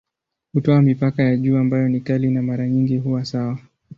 Hutoa 0.53 0.81
mipaka 0.81 1.23
ya 1.23 1.37
juu 1.37 1.57
ambayo 1.57 1.89
ni 1.89 2.01
kali 2.01 2.29
na 2.31 2.41
mara 2.41 2.67
nyingi 2.67 2.97
huwa 2.97 3.25
sawa. 3.25 3.59